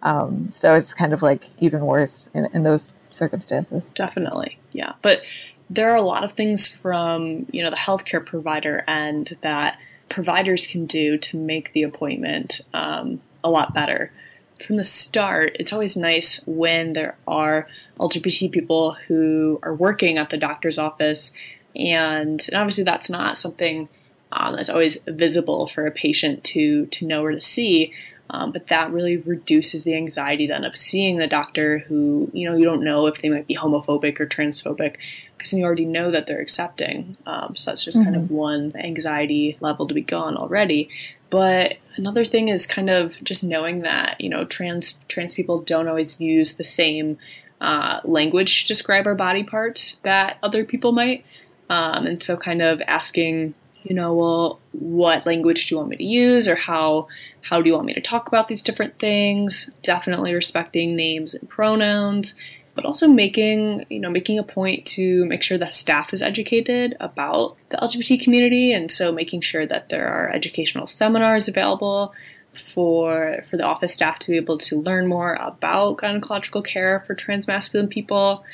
[0.02, 3.90] Um, so it's kind of like even worse in, in those circumstances.
[3.94, 4.94] Definitely, yeah.
[5.02, 5.22] But
[5.70, 10.66] there are a lot of things from you know the healthcare provider end that providers
[10.66, 14.12] can do to make the appointment um, a lot better.
[14.60, 17.66] From the start, it's always nice when there are
[17.98, 21.32] LGBT people who are working at the doctor's office,
[21.74, 23.88] and, and obviously that's not something
[24.32, 27.92] um, that's always visible for a patient to to know or to see.
[28.32, 32.56] Um, but that really reduces the anxiety then of seeing the doctor who you know
[32.56, 34.96] you don't know if they might be homophobic or transphobic
[35.36, 37.16] because you already know that they're accepting.
[37.26, 38.04] Um, so that's just mm-hmm.
[38.04, 38.34] kind of mm-hmm.
[38.34, 40.88] one anxiety level to be gone already.
[41.30, 45.88] But another thing is kind of just knowing that you know trans trans people don't
[45.88, 47.18] always use the same
[47.60, 51.24] uh, language to describe our body parts that other people might,
[51.68, 55.96] um, and so kind of asking you know, well, what language do you want me
[55.96, 57.08] to use or how
[57.42, 59.70] how do you want me to talk about these different things?
[59.82, 62.34] Definitely respecting names and pronouns,
[62.74, 66.96] but also making, you know, making a point to make sure the staff is educated
[67.00, 72.14] about the LGBT community and so making sure that there are educational seminars available
[72.54, 77.14] for for the office staff to be able to learn more about gynecological care for
[77.14, 78.44] transmasculine people.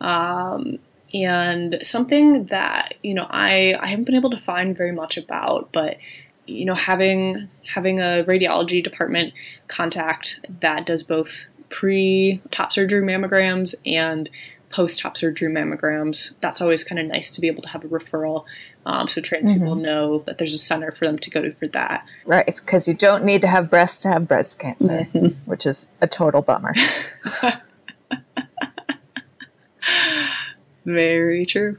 [0.00, 0.78] Um,
[1.14, 5.70] and something that you know I I haven't been able to find very much about,
[5.72, 5.96] but
[6.46, 9.32] you know having having a radiology department
[9.68, 14.30] contact that does both pre top surgery mammograms and
[14.70, 16.34] post top surgery mammograms.
[16.40, 18.44] That's always kind of nice to be able to have a referral.
[18.84, 19.60] Um, so trans mm-hmm.
[19.60, 22.06] people know that there's a center for them to go to for that.
[22.26, 25.50] Right, because you don't need to have breasts to have breast cancer, mm-hmm.
[25.50, 26.74] which is a total bummer.
[30.88, 31.76] Very true.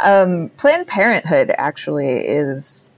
[0.00, 2.94] Um, Planned Parenthood actually is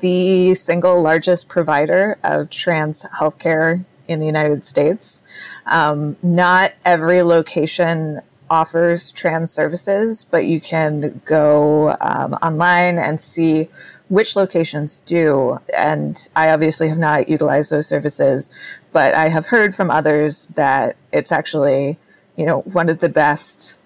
[0.00, 5.22] the single largest provider of trans healthcare in the United States.
[5.66, 13.68] Um, not every location offers trans services, but you can go um, online and see
[14.08, 15.60] which locations do.
[15.76, 18.50] And I obviously have not utilized those services,
[18.92, 21.98] but I have heard from others that it's actually,
[22.36, 23.78] you know, one of the best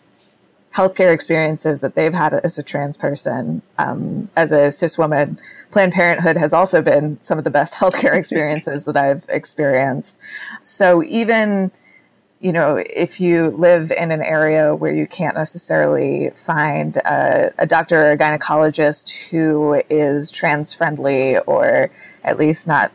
[0.79, 3.63] healthcare experiences that they've had as a trans person.
[3.79, 5.37] Um, as a cis woman,
[5.73, 10.21] Planned Parenthood has also been some of the best healthcare experiences that I've experienced.
[10.61, 11.73] So even,
[12.41, 17.67] you know, if you live in an area where you can't necessarily find a, a
[17.67, 21.91] doctor or a gynecologist who is trans friendly or
[22.23, 22.93] at least not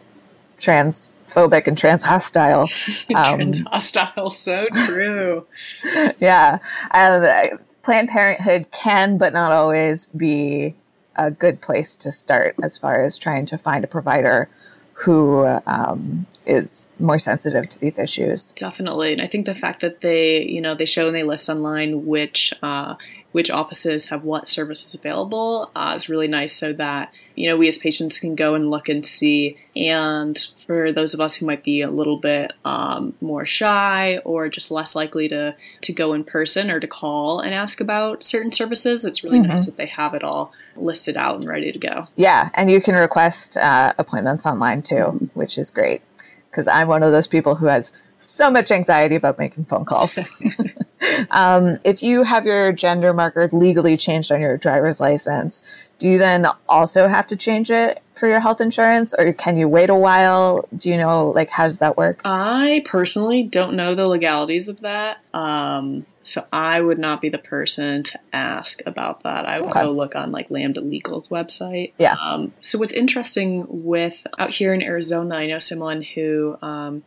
[0.57, 2.69] transphobic and trans hostile.
[3.13, 5.45] Um, trans hostile, so true.
[6.21, 6.59] yeah.
[6.91, 10.75] Um, Planned Parenthood can, but not always, be
[11.15, 14.49] a good place to start as far as trying to find a provider
[14.93, 18.51] who um, is more sensitive to these issues.
[18.53, 21.49] Definitely, and I think the fact that they, you know, they show and they list
[21.49, 22.95] online which uh,
[23.33, 27.67] which offices have what services available uh, is really nice so that you know we
[27.67, 31.63] as patients can go and look and see and for those of us who might
[31.63, 36.23] be a little bit um, more shy or just less likely to to go in
[36.23, 39.49] person or to call and ask about certain services it's really mm-hmm.
[39.49, 42.81] nice that they have it all listed out and ready to go yeah and you
[42.81, 45.25] can request uh, appointments online too mm-hmm.
[45.33, 46.01] which is great
[46.49, 47.91] because i'm one of those people who has
[48.23, 50.17] so much anxiety about making phone calls
[51.31, 55.63] um, if you have your gender marker legally changed on your driver's license,
[55.99, 59.67] do you then also have to change it for your health insurance or can you
[59.67, 60.67] wait a while?
[60.75, 62.21] Do you know, like, how does that work?
[62.25, 65.17] I personally don't know the legalities of that.
[65.33, 69.45] Um, so I would not be the person to ask about that.
[69.45, 69.83] I would okay.
[69.83, 71.91] go look on like Lambda Legal's website.
[71.97, 72.15] Yeah.
[72.15, 77.03] Um, so what's interesting with out here in Arizona, I know someone who um,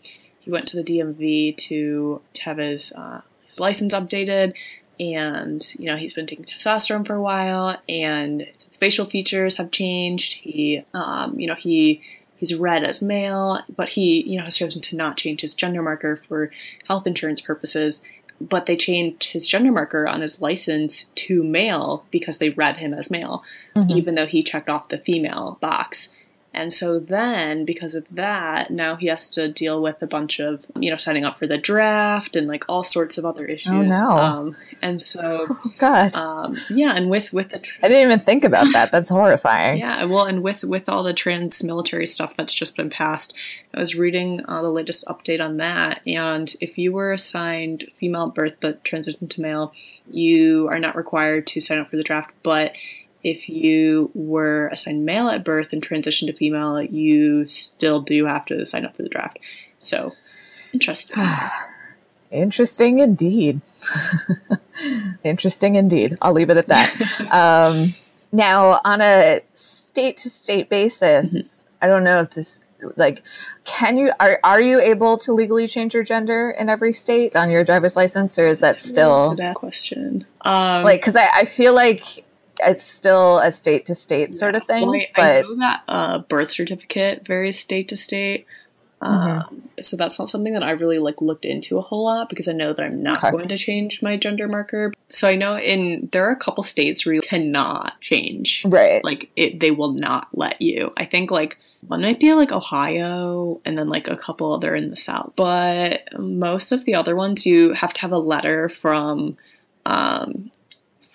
[0.46, 4.54] he went to the DMV to, to have his uh, his license updated,
[5.00, 9.72] and you know he's been taking testosterone for a while, and his facial features have
[9.72, 10.35] changed.
[10.35, 12.00] He, um, you know, he
[12.37, 15.82] he's read as male, but he, you know, has chosen to not change his gender
[15.82, 16.52] marker for
[16.87, 18.02] health insurance purposes.
[18.40, 22.94] But they changed his gender marker on his license to male because they read him
[22.94, 23.42] as male,
[23.74, 23.90] mm-hmm.
[23.90, 26.14] even though he checked off the female box.
[26.56, 30.64] And so then, because of that, now he has to deal with a bunch of,
[30.80, 33.72] you know, signing up for the draft and like all sorts of other issues.
[33.72, 34.10] Oh, no.
[34.10, 36.14] Um, and so, oh, God.
[36.16, 38.90] Um, yeah, and with with the, tra- I didn't even think about that.
[38.90, 39.78] That's horrifying.
[39.78, 43.34] yeah, well, and with with all the trans military stuff that's just been passed,
[43.74, 48.28] I was reading uh, the latest update on that, and if you were assigned female
[48.28, 49.74] at birth but transitioned to male,
[50.10, 52.72] you are not required to sign up for the draft, but
[53.26, 58.46] if you were assigned male at birth and transitioned to female, you still do have
[58.46, 59.40] to sign up for the draft.
[59.80, 60.12] So,
[60.72, 61.22] interesting.
[62.30, 63.60] Interesting indeed.
[65.24, 66.18] Interesting indeed.
[66.20, 66.90] I'll leave it at that.
[67.32, 67.94] um,
[68.32, 71.84] now, on a state to state basis, mm-hmm.
[71.84, 72.60] I don't know if this
[72.96, 73.22] like
[73.64, 77.50] can you are are you able to legally change your gender in every state on
[77.50, 81.74] your driver's license or is that still that question um like because I, I feel
[81.74, 82.25] like
[82.60, 85.82] it's still a state to state sort of thing well, I, but I know that
[85.88, 88.46] uh, birth certificate varies state to state
[89.02, 89.28] mm-hmm.
[89.28, 92.48] um, so that's not something that I really like looked into a whole lot because
[92.48, 93.30] I know that I'm not okay.
[93.30, 94.92] going to change my gender marker.
[95.08, 98.64] So I know in there are a couple states where you cannot change.
[98.64, 99.04] Right.
[99.04, 100.92] Like it they will not let you.
[100.96, 104.90] I think like one might be like Ohio and then like a couple other in
[104.90, 105.32] the South.
[105.36, 109.36] But most of the other ones, you have to have a letter from
[109.84, 110.50] um,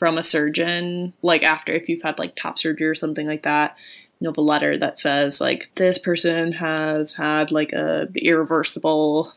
[0.02, 3.78] from a surgeon, like after if you've had like top surgery or something like that.
[4.20, 9.32] You have a letter that says like this person has had like a irreversible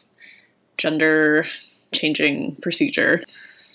[0.79, 1.46] gender
[1.92, 3.22] changing procedure.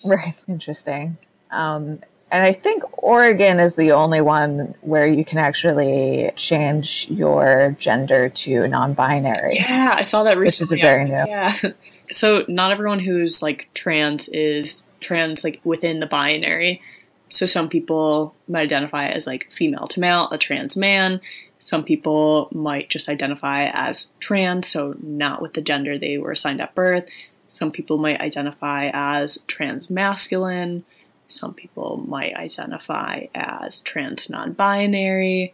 [0.04, 0.42] Right.
[0.48, 1.20] Interesting.
[1.52, 2.00] Um,
[2.32, 8.30] and I think Oregon is the only one where you can actually change your gender
[8.30, 9.58] to non binary.
[9.58, 10.78] Yeah, I saw that recently.
[10.78, 11.26] Which is very new.
[11.28, 11.56] Yeah.
[12.12, 16.82] So, not everyone who's like trans is trans like within the binary.
[17.30, 21.22] So, some people might identify as like female to male, a trans man.
[21.60, 26.62] Some people might just identify as trans, so not with the gender they were assigned
[26.62, 27.06] at birth.
[27.48, 30.86] Some people might identify as trans masculine
[31.30, 35.54] some people might identify as trans non binary.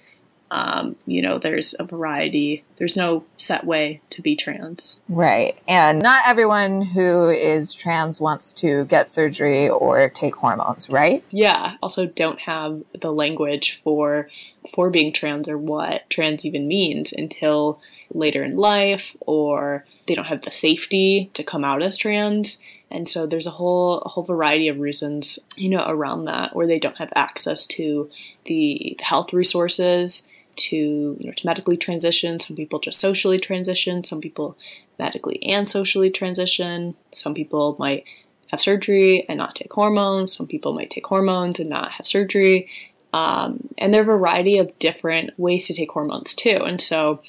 [0.52, 2.64] Um, you know, there's a variety.
[2.78, 5.00] There's no set way to be trans.
[5.10, 5.58] Right.
[5.68, 11.24] And not everyone who is trans wants to get surgery or take hormones, right?
[11.32, 11.76] Yeah.
[11.82, 14.30] Also don't have the language for
[14.74, 17.80] for being trans or what trans even means until
[18.14, 22.60] later in life or they don't have the safety to come out as trans
[22.92, 26.68] and so there's a whole a whole variety of reasons, you know, around that where
[26.68, 28.10] they don't have access to
[28.46, 30.26] the, the health resources
[30.56, 32.40] to you know to medically transition.
[32.40, 34.04] Some people just socially transition.
[34.04, 34.58] Some people
[34.98, 36.96] medically and socially transition.
[37.14, 38.06] Some people might
[38.48, 40.34] have surgery and not take hormones.
[40.34, 42.70] Some people might take hormones and not have surgery.
[43.14, 46.60] Um, and there are a variety of different ways to take hormones too.
[46.64, 47.22] And so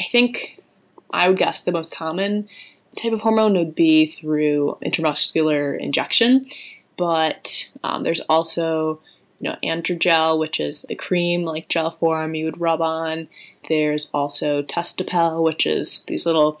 [0.00, 0.62] I think
[1.12, 2.48] I would guess the most common
[2.96, 6.46] type of hormone would be through intramuscular injection,
[6.96, 9.00] but um, there's also
[9.38, 13.28] you know androgel, which is a cream like gel form you would rub on.
[13.68, 16.58] There's also Testopel, which is these little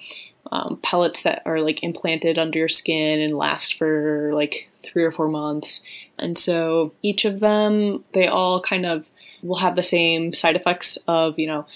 [0.52, 5.10] um, pellets that are like implanted under your skin and last for like three or
[5.10, 5.82] four months.
[6.18, 9.06] And so each of them, they all kind of
[9.42, 11.66] will have the same side effects of you know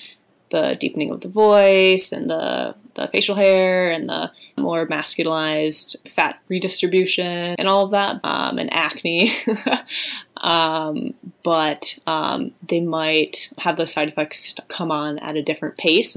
[0.51, 6.41] the deepening of the voice and the the facial hair and the more masculinized fat
[6.49, 9.33] redistribution and all of that, um, and acne.
[10.41, 16.17] um, but um, they might have those side effects come on at a different pace.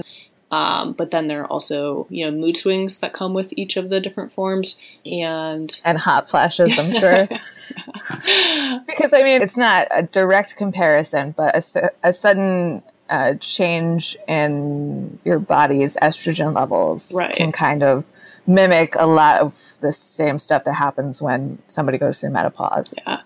[0.52, 3.90] Um, but then there are also, you know, mood swings that come with each of
[3.90, 6.78] the different forms, and and hot flashes.
[6.78, 7.28] I'm sure.
[8.88, 15.20] because I mean, it's not a direct comparison, but a, a sudden uh, change in
[15.26, 17.36] your body's estrogen levels right.
[17.36, 18.12] can kind of
[18.46, 22.94] mimic a lot of the same stuff that happens when somebody goes through menopause.
[23.08, 23.22] Yeah.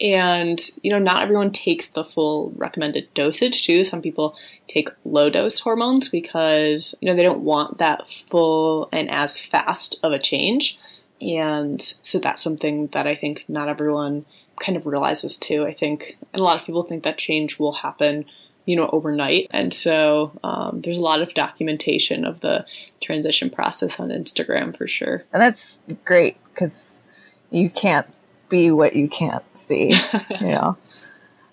[0.00, 3.84] And, you know, not everyone takes the full recommended dosage too.
[3.84, 4.34] Some people
[4.66, 10.00] take low dose hormones because, you know, they don't want that full and as fast
[10.02, 10.78] of a change.
[11.20, 14.24] And so that's something that I think not everyone
[14.58, 15.66] kind of realizes too.
[15.66, 18.24] I think, and a lot of people think that change will happen
[18.66, 19.48] you know, overnight.
[19.50, 22.64] And so um, there's a lot of documentation of the
[23.00, 25.24] transition process on Instagram for sure.
[25.32, 27.02] And that's great because
[27.50, 28.06] you can't
[28.50, 29.94] be what you can't see,
[30.30, 30.76] you know.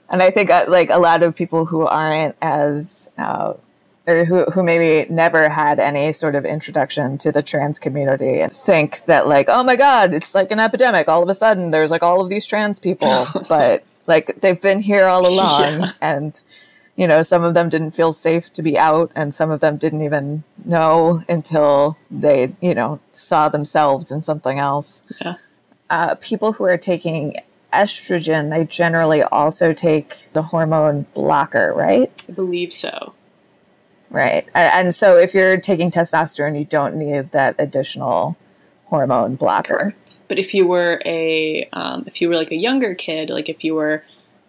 [0.10, 3.54] And I think uh, like a lot of people who aren't as uh,
[4.06, 8.54] or who, who maybe never had any sort of introduction to the trans community and
[8.54, 11.92] think that like oh my god it's like an epidemic all of a sudden there's
[11.92, 15.92] like all of these trans people but like they've been here all along yeah.
[16.00, 16.42] and
[16.98, 19.78] you know, some of them didn't feel safe to be out, and some of them
[19.78, 25.04] didn't even know until they, you know, saw themselves in something else.
[25.22, 25.36] Yeah.
[25.90, 27.36] Uh, people who are taking
[27.74, 32.12] estrogen, they generally also take the hormone blocker, right?
[32.28, 33.14] I believe so.
[34.10, 34.48] Right.
[34.54, 38.38] And so if you're taking testosterone, you don't need that additional
[38.86, 39.96] hormone blocker.
[40.30, 43.64] But if you were a, um, if you were like a younger kid, like if
[43.64, 44.04] you were,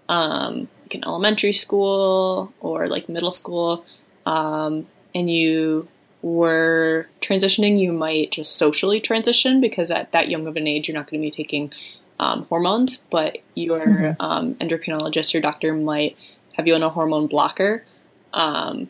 [0.08, 3.84] um, like in elementary school or like middle school,
[4.26, 5.88] um, and you
[6.34, 10.96] were transitioning, you might just socially transition because at that young of an age, you're
[10.96, 11.72] not going to be taking
[12.20, 14.20] um, hormones, but your mm-hmm.
[14.20, 16.16] um, endocrinologist, your doctor might
[16.52, 17.84] have you on a hormone blocker.
[18.32, 18.88] Um,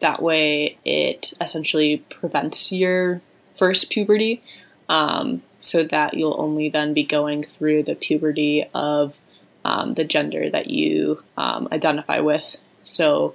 [0.00, 3.20] that way, it essentially prevents your
[3.56, 4.42] first puberty,
[4.88, 9.18] um, so that you'll only then be going through the puberty of
[9.64, 12.56] um, the gender that you um, identify with.
[12.84, 13.34] So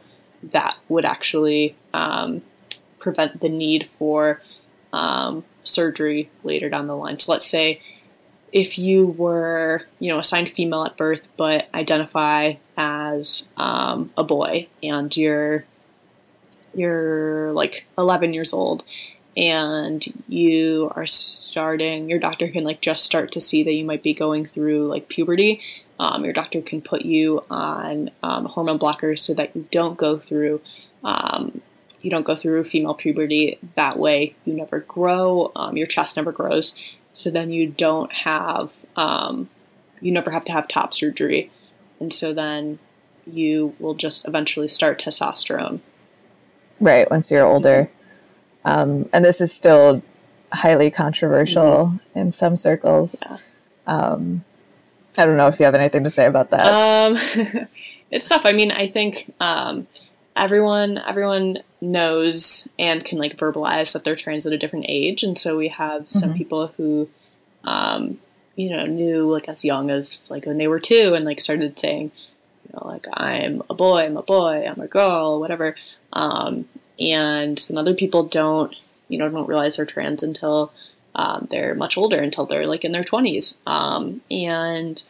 [0.51, 1.75] that would actually
[3.03, 4.41] prevent the need for
[5.63, 7.19] surgery later down the line.
[7.19, 7.81] So let's say
[8.51, 14.67] if you were, you know, assigned female at birth but identify as um, a boy
[14.81, 15.65] and you're
[16.75, 18.83] you're like 11 years old
[19.35, 24.01] and you are starting your doctor can like just start to see that you might
[24.01, 25.61] be going through like puberty
[25.99, 30.17] um, your doctor can put you on um, hormone blockers so that you don't go
[30.17, 30.61] through
[31.03, 31.61] um,
[32.03, 36.31] you don't go through female puberty that way you never grow um, your chest never
[36.31, 36.75] grows
[37.13, 39.49] so then you don't have, um,
[40.01, 41.51] you never have to have top surgery.
[41.99, 42.79] And so then
[43.25, 45.79] you will just eventually start testosterone.
[46.81, 47.89] Right, once you're older.
[48.65, 50.01] Um, and this is still
[50.51, 52.19] highly controversial mm-hmm.
[52.19, 53.21] in some circles.
[53.21, 53.37] Yeah.
[53.85, 54.43] Um,
[55.17, 56.65] I don't know if you have anything to say about that.
[56.65, 57.67] Um,
[58.11, 58.45] it's tough.
[58.45, 59.87] I mean, I think um,
[60.35, 65.37] everyone everyone knows and can like verbalize that they're trans at a different age, and
[65.37, 66.37] so we have some mm-hmm.
[66.37, 67.09] people who,
[67.63, 68.19] um,
[68.55, 71.77] you know, knew like as young as like when they were two and like started
[71.77, 72.11] saying,
[72.65, 75.75] you know, like I'm a boy, I'm a boy, I'm a girl, whatever.
[76.13, 76.65] Um,
[76.99, 78.75] and some other people don't,
[79.09, 80.71] you know, don't realize they're trans until
[81.15, 85.03] um, they're much older, until they're like in their twenties, um, and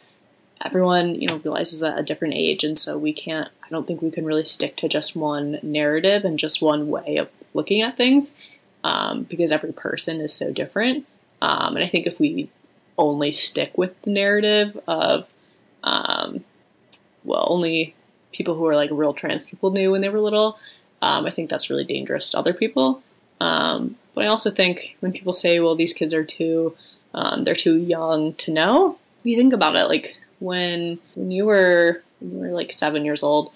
[0.64, 3.48] everyone, you know, realizes at a different age, and so we can't.
[3.74, 7.28] Don't think we can really stick to just one narrative and just one way of
[7.54, 8.34] looking at things,
[8.84, 11.06] um, because every person is so different.
[11.42, 12.50] Um, and I think if we
[12.96, 15.26] only stick with the narrative of,
[15.82, 16.44] um,
[17.24, 17.96] well, only
[18.32, 20.56] people who are like real trans people knew when they were little,
[21.02, 23.02] um, I think that's really dangerous to other people.
[23.40, 26.76] Um, but I also think when people say, "Well, these kids are too,"
[27.12, 28.98] um, they're too young to know.
[29.20, 33.04] If you think about it, like when when you were when you were like seven
[33.04, 33.52] years old,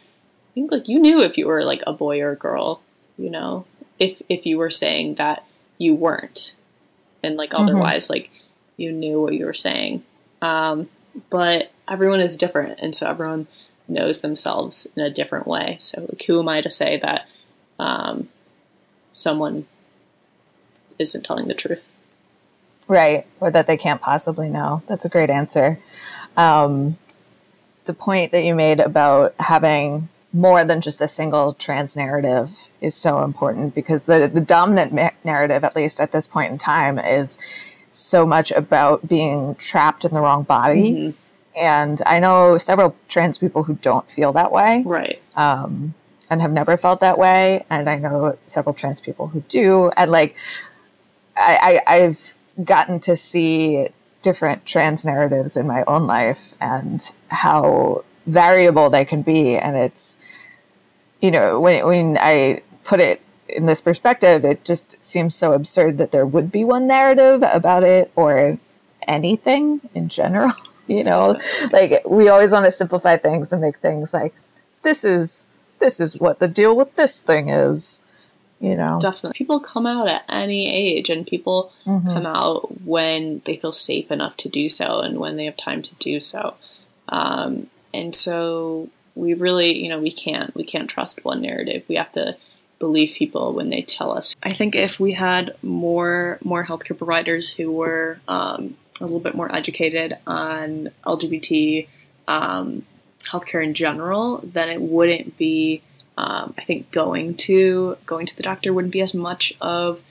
[0.58, 2.82] think like you knew if you were like a boy or a girl,
[3.16, 3.64] you know,
[3.98, 5.44] if if you were saying that
[5.78, 6.54] you weren't,
[7.22, 7.64] and like mm-hmm.
[7.64, 8.30] otherwise, like
[8.76, 10.04] you knew what you were saying.
[10.42, 10.88] Um,
[11.30, 13.46] but everyone is different, and so everyone
[13.86, 15.76] knows themselves in a different way.
[15.80, 17.26] So like, who am I to say that
[17.78, 18.28] um,
[19.12, 19.66] someone
[20.98, 21.82] isn't telling the truth?
[22.86, 24.82] Right, or that they can't possibly know.
[24.86, 25.78] That's a great answer
[26.38, 26.96] um,
[27.84, 32.94] the point that you made about having more than just a single trans narrative is
[32.94, 36.98] so important because the, the dominant ma- narrative, at least at this point in time,
[36.98, 37.38] is
[37.90, 40.92] so much about being trapped in the wrong body.
[40.92, 41.58] Mm-hmm.
[41.58, 44.82] And I know several trans people who don't feel that way.
[44.86, 45.20] Right.
[45.34, 45.94] Um,
[46.30, 47.64] and have never felt that way.
[47.70, 49.90] And I know several trans people who do.
[49.96, 50.36] And like,
[51.36, 53.88] I, I, I've gotten to see
[54.20, 59.56] different trans narratives in my own life and how variable they can be.
[59.56, 60.16] And it's,
[61.20, 65.98] you know, when, when I put it in this perspective, it just seems so absurd
[65.98, 68.58] that there would be one narrative about it or
[69.06, 70.52] anything in general.
[70.90, 71.38] You know,
[71.70, 74.34] like we always want to simplify things and make things like
[74.82, 75.46] this is
[75.80, 78.00] this is what the deal with this thing is
[78.60, 82.08] you know definitely people come out at any age and people mm-hmm.
[82.08, 85.82] come out when they feel safe enough to do so and when they have time
[85.82, 86.54] to do so
[87.10, 91.96] um, and so we really you know we can't we can't trust one narrative we
[91.96, 92.36] have to
[92.78, 97.54] believe people when they tell us i think if we had more more healthcare providers
[97.54, 101.86] who were um, a little bit more educated on lgbt
[102.28, 102.84] um,
[103.24, 105.82] healthcare in general then it wouldn't be
[106.18, 110.02] um, I think going to going to the doctor wouldn't be as much of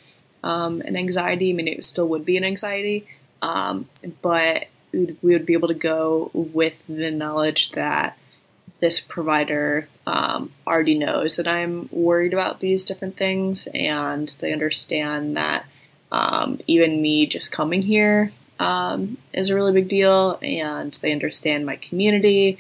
[0.42, 1.50] um, an anxiety.
[1.50, 3.06] I mean, it still would be an anxiety,
[3.42, 3.90] um,
[4.22, 8.18] but we would be able to go with the knowledge that
[8.80, 15.36] this provider um, already knows that I'm worried about these different things, and they understand
[15.38, 15.66] that
[16.12, 21.66] um, even me just coming here um, is a really big deal, and they understand
[21.66, 22.60] my community.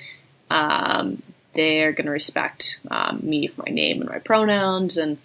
[0.49, 1.21] Um,
[1.53, 5.17] they're going to respect um, me for my name and my pronouns, and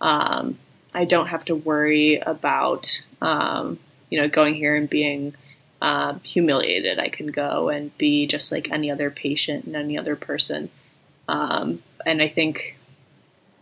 [0.00, 0.58] um,
[0.94, 5.34] I don't have to worry about you know going here and being
[5.80, 6.98] uh, humiliated.
[6.98, 10.70] I can go and be just like any other patient and any other person.
[11.28, 12.76] Um, and I think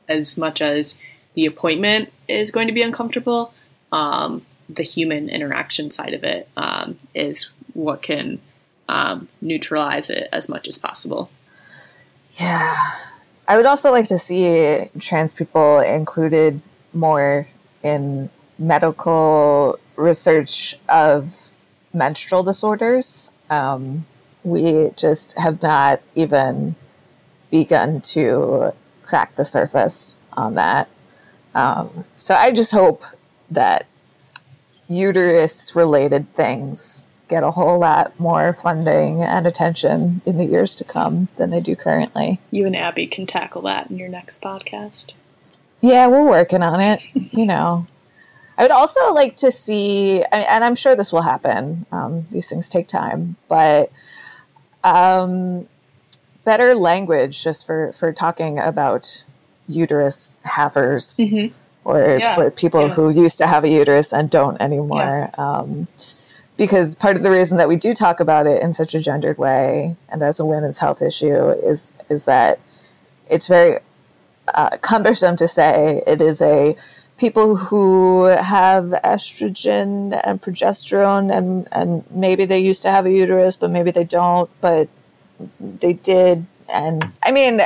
[0.08, 0.98] as much as
[1.34, 3.52] the appointment is going to be uncomfortable.
[3.92, 8.40] Um, the human interaction side of it um, is what can
[8.88, 11.30] um, neutralize it as much as possible.
[12.38, 12.74] Yeah.
[13.46, 16.60] I would also like to see trans people included
[16.92, 17.48] more
[17.82, 21.52] in medical research of
[21.96, 23.30] menstrual disorders.
[23.50, 24.06] Um,
[24.44, 26.76] we just have not even
[27.50, 28.72] begun to
[29.02, 30.88] crack the surface on that.
[31.54, 33.02] Um, so I just hope
[33.50, 33.86] that
[34.88, 40.84] uterus related things get a whole lot more funding and attention in the years to
[40.84, 42.38] come than they do currently.
[42.50, 45.14] You and Abby can tackle that in your next podcast.
[45.80, 47.02] Yeah, we're working on it.
[47.14, 47.86] you know,
[48.58, 51.84] I would also like to see, and I'm sure this will happen.
[51.92, 53.90] Um, these things take time, but
[54.82, 55.68] um,
[56.44, 59.26] better language just for for talking about
[59.68, 61.54] uterus havers mm-hmm.
[61.84, 62.38] or, yeah.
[62.38, 62.94] or, people yeah.
[62.94, 65.30] who used to have a uterus and don't anymore.
[65.36, 65.44] Yeah.
[65.44, 65.88] Um,
[66.56, 69.38] because part of the reason that we do talk about it in such a gendered
[69.38, 72.60] way and as a women's health issue is is that
[73.28, 73.80] it's very
[74.54, 76.76] uh, cumbersome to say it is a
[77.18, 83.56] people who have estrogen and progesterone and and maybe they used to have a uterus
[83.56, 84.88] but maybe they don't but
[85.60, 86.46] they did.
[86.68, 87.60] And i mean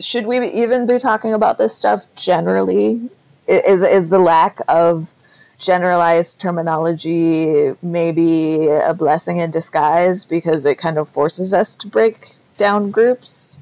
[0.00, 3.10] should we even be talking about this stuff generally?
[3.46, 5.14] Is is the lack of
[5.58, 12.34] generalized terminology maybe a blessing in disguise because it kind of forces us to break
[12.56, 13.58] down groups?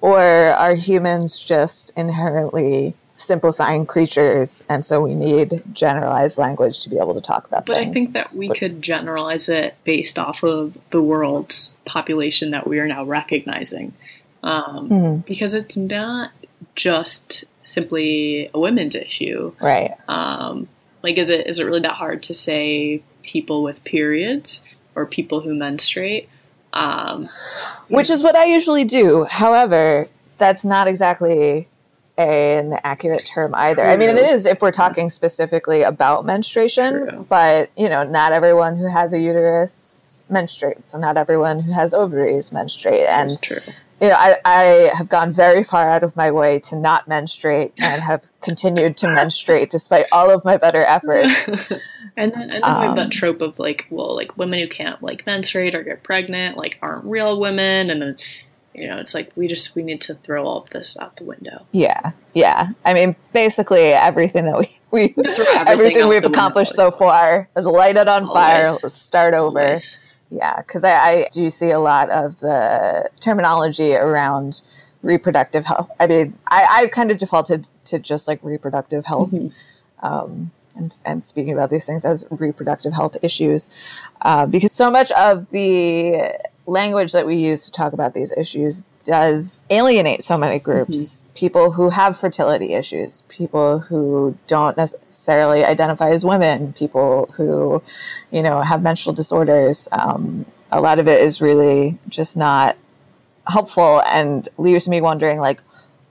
[0.00, 6.98] Or are humans just inherently simplifying creatures and so we need generalized language to be
[6.98, 7.90] able to talk about but things.
[7.90, 12.66] i think that we but, could generalize it based off of the world's population that
[12.66, 13.92] we are now recognizing.
[14.42, 15.16] Um, mm-hmm.
[15.20, 16.30] because it's not
[16.74, 19.54] just simply a women's issue.
[19.60, 19.92] Right.
[20.06, 20.68] Um,
[21.02, 24.62] like is it is it really that hard to say people with periods
[24.94, 26.28] or people who menstruate?
[26.74, 27.28] Um,
[27.88, 29.24] which is what i usually do.
[29.24, 31.68] However that's not exactly
[32.16, 33.84] an accurate term either.
[33.84, 37.26] I mean, it is if we're talking specifically about menstruation, True.
[37.28, 41.92] but you know, not everyone who has a uterus menstruates, and not everyone who has
[41.92, 43.06] ovaries menstruate.
[43.06, 43.30] And
[44.00, 47.72] you know, I, I have gone very far out of my way to not menstruate
[47.78, 51.48] and have continued to menstruate despite all of my better efforts.
[52.16, 54.68] and then, and then um, we have that trope of like, well, like women who
[54.68, 58.16] can't like menstruate or get pregnant like aren't real women, and then
[58.74, 61.24] you know it's like we just we need to throw all of this out the
[61.24, 66.90] window yeah yeah i mean basically everything that we, we everything, everything we've accomplished so
[66.90, 68.34] far is light it on Always.
[68.34, 70.00] fire let's start over Always.
[70.30, 74.62] yeah because I, I do see a lot of the terminology around
[75.02, 80.06] reproductive health i mean i, I kind of defaulted to just like reproductive health mm-hmm.
[80.06, 83.70] um, and, and speaking about these things as reproductive health issues
[84.22, 86.36] uh, because so much of the
[86.66, 91.22] language that we use to talk about these issues does alienate so many groups.
[91.22, 91.34] Mm-hmm.
[91.34, 97.82] people who have fertility issues people who don't necessarily identify as women people who
[98.30, 99.88] you know have menstrual disorders.
[99.92, 102.76] Um, a lot of it is really just not
[103.46, 104.02] helpful.
[104.06, 105.60] And leaves me wondering like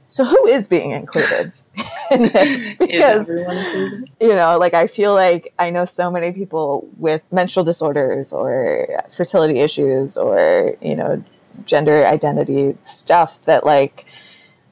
[0.08, 1.51] so who is being included
[2.11, 7.21] in this because you know like i feel like i know so many people with
[7.32, 11.24] menstrual disorders or fertility issues or you know
[11.65, 14.05] gender identity stuff that like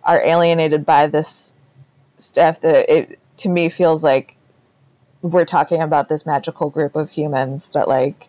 [0.04, 1.54] are alienated by this
[2.18, 4.38] stuff that it to me feels like
[5.22, 8.28] we're talking about this magical group of humans that like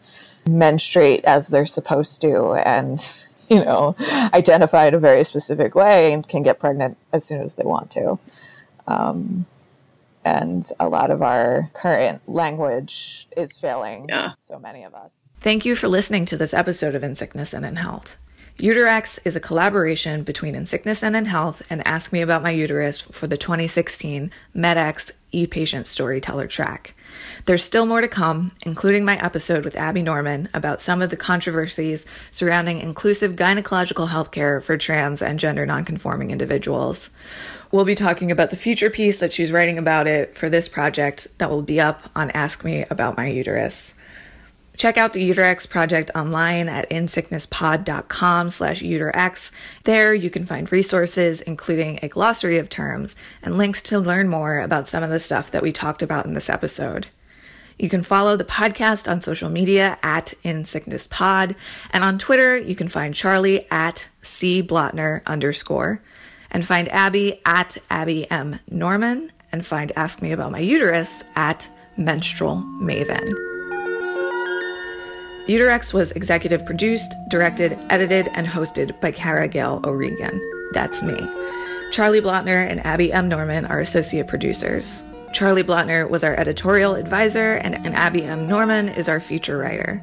[0.49, 3.95] menstruate as they're supposed to and you know
[4.33, 7.91] identify in a very specific way and can get pregnant as soon as they want
[7.91, 8.19] to
[8.87, 9.47] um,
[10.25, 14.33] and a lot of our current language is failing yeah.
[14.39, 15.23] so many of us.
[15.41, 18.17] Thank you for listening to this episode of In Sickness and in Health.
[18.59, 22.51] UterX is a collaboration between In Sickness and in Health and Ask Me About My
[22.51, 26.95] Uterus for the 2016 MedX e-patient storyteller track.
[27.47, 31.17] There's still more to come, including my episode with Abby Norman about some of the
[31.17, 37.11] controversies surrounding inclusive gynecological healthcare for trans and gender nonconforming individuals.
[37.71, 41.27] We'll be talking about the future piece that she's writing about it for this project
[41.39, 43.95] that will be up on Ask Me About My Uterus.
[44.77, 49.51] Check out the UterX project online at insicknesspod.com slash uterx.
[49.85, 54.61] There you can find resources, including a glossary of terms and links to learn more
[54.61, 57.09] about some of the stuff that we talked about in this episode.
[57.79, 61.55] You can follow the podcast on social media at InSicknessPod,
[61.91, 66.01] and on Twitter you can find Charlie at C Blotner underscore
[66.51, 68.59] and find Abby at Abby M.
[68.71, 73.52] Norman and find Ask Me About My Uterus at Menstrual Maven.
[75.49, 80.41] UterX was executive produced, directed, edited, and hosted by Kara Gale O'Regan.
[80.73, 81.17] That's me.
[81.91, 83.29] Charlie Blotner and Abby M.
[83.29, 85.03] Norman are associate producers.
[85.33, 88.47] Charlie Blotner was our editorial advisor, and, and Abby M.
[88.47, 90.01] Norman is our feature writer.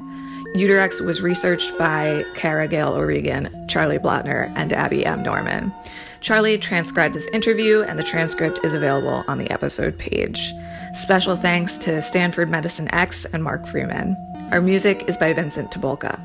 [0.54, 5.22] UterX was researched by Kara Gale O'Regan, Charlie Blotner, and Abby M.
[5.22, 5.72] Norman.
[6.20, 10.54] Charlie transcribed this interview, and the transcript is available on the episode page.
[10.92, 14.16] Special thanks to Stanford Medicine X and Mark Freeman.
[14.50, 16.18] Our music is by Vincent Tabolka.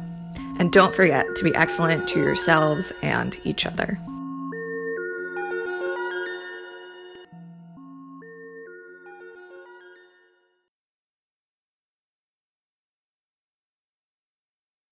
[0.57, 3.99] And don't forget to be excellent to yourselves and each other.